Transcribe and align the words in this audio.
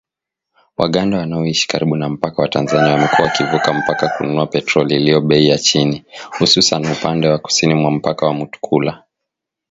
Waganda 0.77 1.17
wanaoishi 1.17 1.67
karibu 1.67 1.95
na 1.95 2.09
mpaka 2.09 2.41
wa 2.41 2.47
Tanzania 2.47 2.91
wamekuwa 2.93 3.27
wakivuka 3.27 3.73
mpaka 3.73 4.09
kununua 4.17 4.47
petroli 4.47 4.95
iliyo 4.95 5.21
bei 5.21 5.47
ya 5.49 5.57
chini, 5.57 6.05
hususan 6.39 6.91
upande 6.91 7.27
wa 7.27 7.37
kusini 7.39 7.73
mwa 7.73 7.91
mpaka 7.91 8.25
wa 8.25 8.33
Mutukula 8.33 9.03